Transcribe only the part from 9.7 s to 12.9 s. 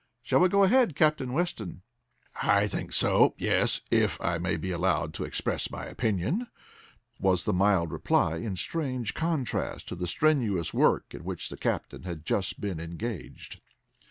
to the strenuous work in which the captain had just been